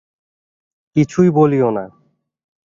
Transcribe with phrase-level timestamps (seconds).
[0.95, 1.85] কিছুই বলিয়ো না।